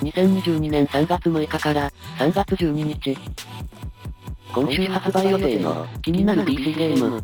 [0.00, 3.18] 2022年3月6日から3月12日。
[4.54, 7.22] 今週発売予定の気になる PC ゲーム。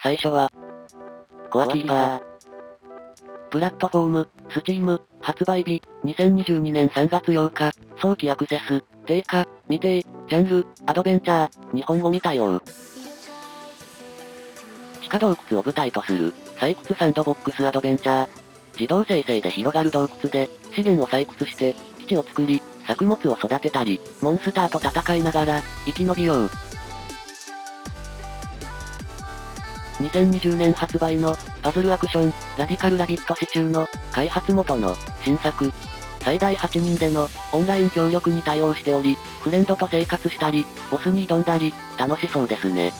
[0.00, 0.50] 最初は、
[1.50, 2.20] コアキーパー。
[3.50, 12.62] プラットフォーム、スチーム、発売日、2022年3月8日、早期アクセス、定価、未定、ジャンル、アドベンチャー、日本語に対応。
[15.02, 18.37] 地下洞窟を舞台とする、採掘サンドボックスアドベンチャー。
[18.78, 26.50] 自動生成で広がる洞窟で、資源を採掘して、基地を作り、作物を育てたり、モンスターと戦いながら、生き延びよう。
[30.00, 35.72] 2020年発売の、パズルアクション、ラディカルラビットシチューの、開発元の、新作。
[36.20, 42.92] 最大8人での、オンライン協力に対応しており、フレンドと生活したり、ボスに挑んだり、楽しそうですね。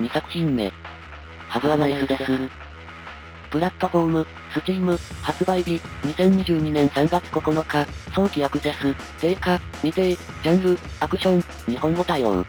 [0.00, 0.72] 2作品目。
[1.48, 2.24] ハブアナイスです。
[3.50, 12.46] プラットフォーム、スチーム、発売日、2022年3月9日、早期アクセス、定価、未定、ジャンル、アクション、日本語対応。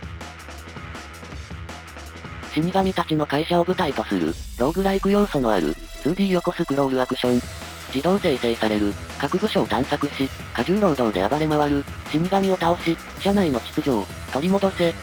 [2.54, 4.28] 死神たちの会社を舞台とする、
[4.60, 7.42] ローグライク要素のある、2D 横スクロールアクション。
[7.88, 14.94] 自動生成される、各部署を探索し、過重労働で暴れ回る、死神を倒し、社内の秩序を、取り戻せ、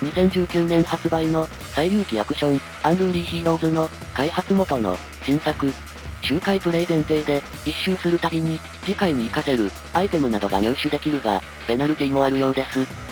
[0.00, 5.72] 2019年発売の、最有機アクション、アンルーリーヒーローズの、開発元の、新作。
[6.22, 13.09] 周回プレイ前提で、一周するたびに、次回に活かせる、アイテムなどが入手できるが、ペナルティもあるようです。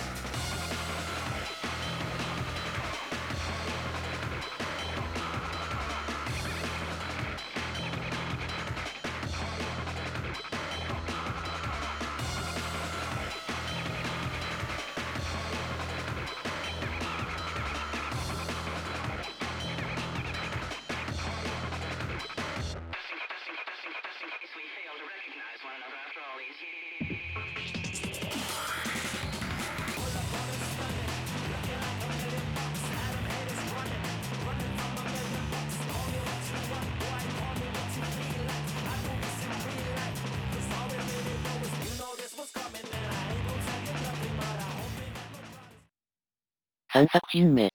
[46.99, 47.71] 3作品目。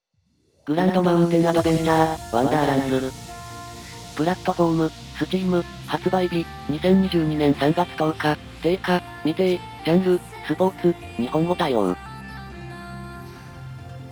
[0.66, 3.10] グランドマウンテンアドベンチャー、ワンダーランズ。
[4.18, 11.96] プラットフォーム、スチーム、発売日、2022年3月10日、定価、未定、ジャンル、スポーツ、日本語対応。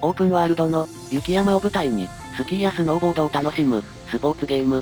[0.02, 2.08] オープンワールドの、雪山を舞台に、
[2.38, 4.82] スキーやスノーボードを楽しむ、スポーツゲーム。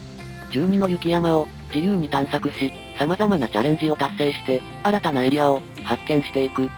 [0.52, 6.70] 12の雪山を、自由に探索し、様々なチャレンジを達成して、新たなエリアを、発見していく。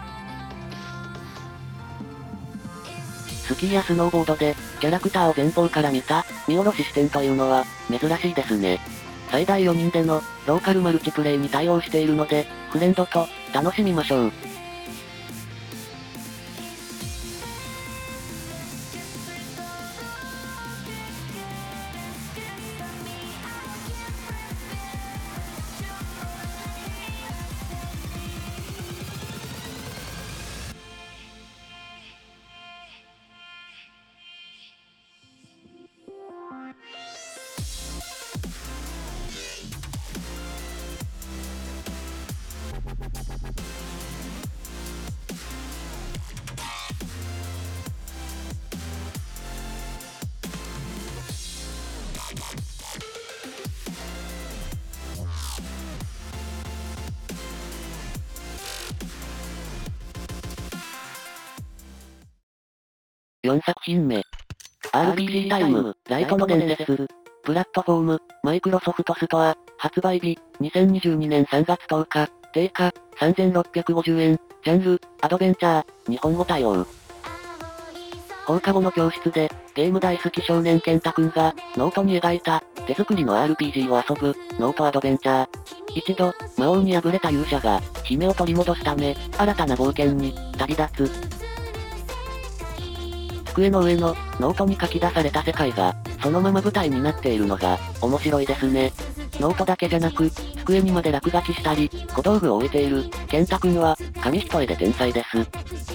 [3.62, 8.80] スキーやスノーボードで、キャラクターを前方から見た、見下ろし視点というのは、珍しいですね。
[9.30, 14.32] 最大4人での、ローカルマルチプレイに対応しているので、フレンドと、楽しみましょう。
[63.44, 64.22] 4作品目。
[64.92, 67.08] RPG タイム、ライトの伝説。
[67.42, 76.86] プラットフォーム、 Microsoft Store、発売日、2022年3月10日、定価、3650円、ジャンル、アドベンチャー、日本語対応。
[78.46, 85.48] 放課後の教室で、ゲーム大好き少年健太くんが、ノートに描いた、手作りの RPG を遊ぶ、ノートアドベンチャー。
[85.96, 91.41] 一度、魔王に敗れた勇者が、姫を取り戻すため、新たな冒険に、旅立つ。
[93.52, 98.92] 机の上の、ノートに書き出された世界が、そのまま舞台になっているのが、面白いですね。
[99.40, 100.30] ノートだけじゃなく、
[100.64, 105.91] 机にまで落書きしたり、小道具を置いている、健太くんは、紙一重で天才です。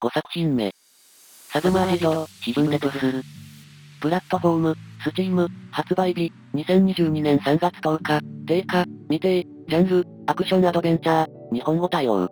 [0.00, 0.72] 5作品目。
[1.52, 2.98] サブマージド、ヒブンレトス。
[4.00, 12.28] プラットフォーム、スチーム、発売日、2022年3月10日、定価、未定、ジャンル、アクションアドベンチャー、日本語対応。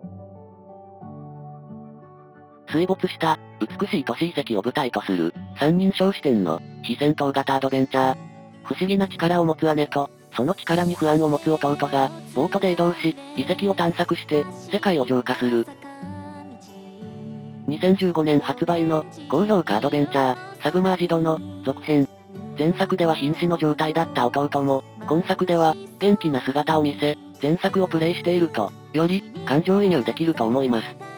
[2.71, 8.17] 水没した、美しい都市遺跡を舞台とする、三人称視点の、非戦闘型アドベンチャー。
[8.63, 15.67] 不思議な力を持つ姉と、その力に不安を持つ弟が、ボートで移動し、遺跡を探索して、世界を浄化する。
[17.69, 22.09] 2015年発売の、高評価アドベンチャー、サブマージドの、続編。
[22.59, 31.16] 前作では瀕死の状態だった弟も、今作では、元気な姿を見せ、前作をプレイしていると、より、感情移入できると思います。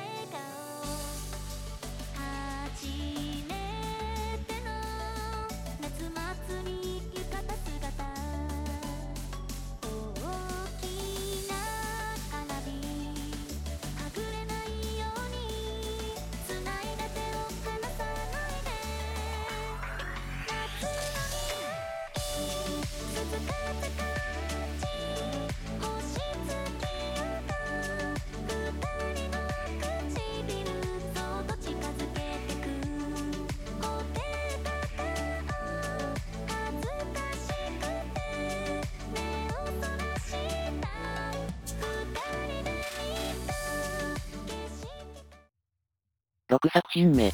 [46.51, 47.31] 6作品目。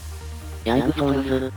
[0.64, 1.52] Young Souls。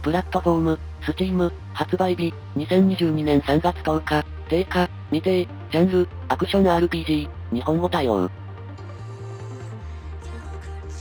[0.00, 8.30] プラットフォーム、 Steam、発売日、2022年3月10日、定価、未定、ジャンル、アクション RPG、日本語対応。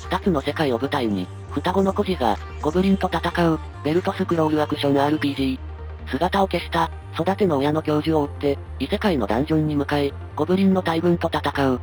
[0.10, 5.58] 二つの世界を舞台に、双子の孤児が、ゴブリンと戦う、ベルトスクロールアクション RPG。
[6.08, 11.80] 姿を消した、育ての親の教授を追って、異世界のダンジョンに向かい、ゴブリンの大群と戦う。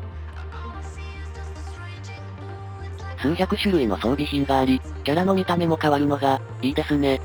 [3.27, 7.21] 数百種類の装備品があり、キャラの見た目も変わるのが、いいですね。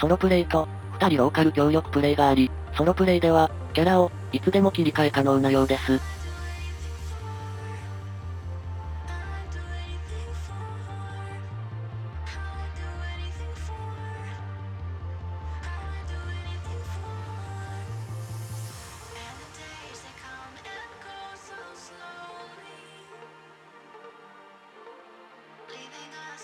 [0.00, 6.13] ソロプレイと、二人ローカル協力プレイがあり、ソロプレイでは、キャラを、いつでも切り替え可能なようです。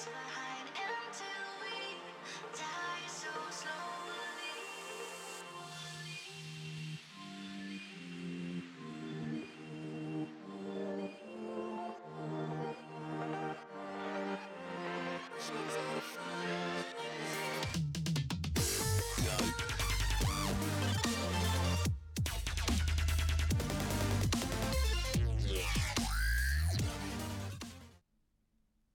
[0.07, 0.40] my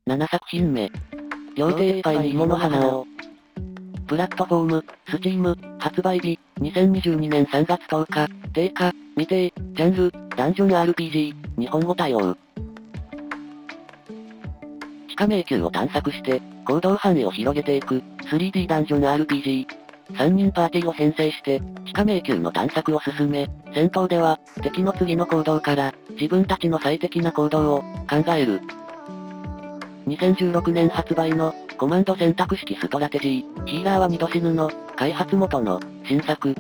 [0.08, 0.92] 7作品目。
[1.56, 3.08] 両手いっぱいに芋の花を。
[4.06, 12.38] プラットフォーム、スチーム、発売日、2022年3月10日、定価、未定、ジャンル、ダンジョン RPG、日本語対応。
[15.10, 19.66] 地下迷宮を探索して、行動範囲を広げていく、3D ダンジョン RPG。
[20.12, 28.62] 3人パーティーを編成して、地下迷宮の探索を進め、戦闘では、敵の次の行動から、自分たちの最適な行動を、考える。
[30.08, 36.56] 2016年発売の、コマンド選択式ストラテジー、ヒーラーは二度死ぬの、開発元の、新作。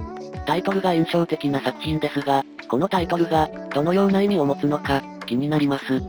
[0.45, 6.01] タイトルが印象的な作品ですが、このタイトルが、どのような意味を持つのか、気になります。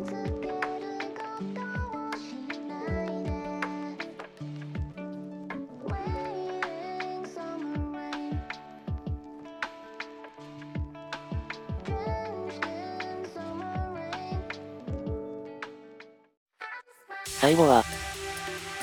[17.57, 17.83] 後は、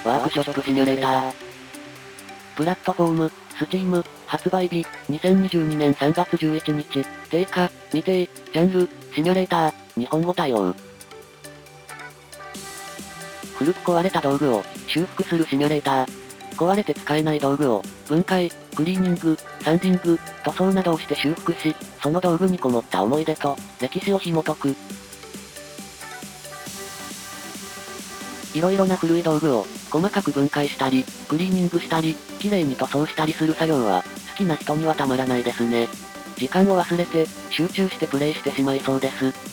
[0.03, 1.33] ワークショップシミュレーター。
[2.55, 10.75] プラットフォーム、スチーム、発売日、2022年3月11日、定価、未定、ジャンル、シミュレーター、日本語対応。
[13.55, 16.23] 古く壊れた道具を修復するシミュレーター。
[16.53, 24.75] 壊れて使えない道具を分解、クリーニング、サンディング、塗装などをして修復し、その道具にこもった思い出と歴史を紐解く。
[28.53, 35.87] 色々な古い道具を、細かく分解したり、クリーニングしたり、綺麗に塗装したりする作業は、好きな人にはたまらないですね。
[36.37, 39.52] 時間を忘れて、集中してプレイしてしまいそうです。